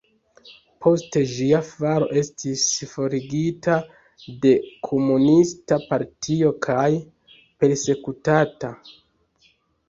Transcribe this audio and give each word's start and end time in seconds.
Post 0.83 1.17
ĝia 1.31 1.57
falo 1.65 2.07
estis 2.21 2.63
forigita 2.93 3.75
de 4.47 4.53
komunista 4.87 5.79
partio 5.93 6.51
kaj 6.69 6.87
persekutata. 7.61 8.73